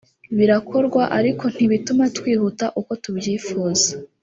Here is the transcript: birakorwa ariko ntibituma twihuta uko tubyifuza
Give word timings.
birakorwa 0.37 1.01
ariko 1.19 1.43
ntibituma 1.53 2.03
twihuta 2.17 2.65
uko 2.79 2.91
tubyifuza 3.03 3.89